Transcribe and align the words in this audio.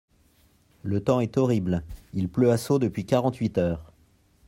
Le 0.81 1.03
temps 1.03 1.19
est 1.19 1.37
horrible, 1.37 1.83
il 2.15 2.27
pleut 2.27 2.49
à 2.49 2.57
seaux 2.57 2.79
depuis 2.79 3.05
quarante-huit 3.05 3.59
heures. 3.59 3.93